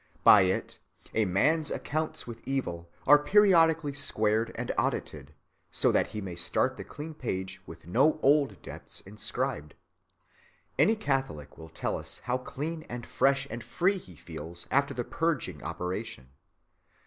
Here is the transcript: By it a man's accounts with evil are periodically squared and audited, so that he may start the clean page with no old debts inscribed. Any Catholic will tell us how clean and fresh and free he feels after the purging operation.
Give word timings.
By 0.23 0.41
it 0.49 0.79
a 1.13 1.25
man's 1.25 1.69
accounts 1.69 2.25
with 2.25 2.41
evil 2.47 2.89
are 3.05 3.19
periodically 3.19 3.93
squared 3.93 4.51
and 4.55 4.71
audited, 4.75 5.35
so 5.69 5.91
that 5.91 6.07
he 6.07 6.21
may 6.21 6.33
start 6.35 6.75
the 6.75 6.83
clean 6.83 7.13
page 7.13 7.61
with 7.67 7.85
no 7.85 8.17
old 8.23 8.59
debts 8.63 9.01
inscribed. 9.01 9.75
Any 10.79 10.95
Catholic 10.95 11.55
will 11.55 11.69
tell 11.69 11.99
us 11.99 12.17
how 12.23 12.39
clean 12.39 12.81
and 12.89 13.05
fresh 13.05 13.45
and 13.51 13.63
free 13.63 13.99
he 13.99 14.15
feels 14.15 14.65
after 14.71 14.95
the 14.95 15.03
purging 15.03 15.61
operation. 15.61 16.29